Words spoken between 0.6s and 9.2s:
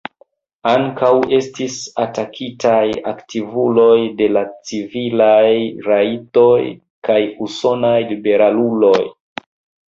Ankaŭ estis atakitaj aktivuloj de la civilaj rajtoj kaj usonaj liberaluloj.